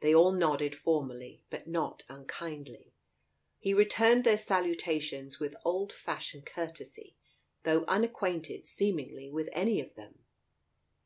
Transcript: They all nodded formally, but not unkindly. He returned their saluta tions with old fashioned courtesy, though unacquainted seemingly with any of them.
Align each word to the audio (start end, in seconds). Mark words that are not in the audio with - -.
They 0.00 0.14
all 0.14 0.32
nodded 0.32 0.74
formally, 0.74 1.44
but 1.50 1.66
not 1.66 2.02
unkindly. 2.08 2.94
He 3.58 3.74
returned 3.74 4.24
their 4.24 4.38
saluta 4.38 4.98
tions 5.02 5.38
with 5.40 5.54
old 5.62 5.92
fashioned 5.92 6.46
courtesy, 6.46 7.16
though 7.64 7.84
unacquainted 7.86 8.66
seemingly 8.66 9.28
with 9.28 9.50
any 9.52 9.78
of 9.82 9.94
them. 9.94 10.24